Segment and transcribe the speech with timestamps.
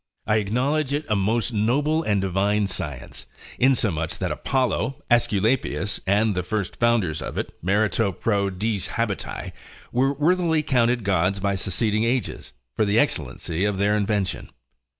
[0.25, 3.27] I acknowledge it a most noble and divine science,
[3.59, 8.87] in so much that Apollo, Aesculapius, and the first founders of it, merito pro diis
[8.87, 9.51] habiti,
[9.91, 14.49] were worthily counted gods by succeeding ages, for the excellency of their invention.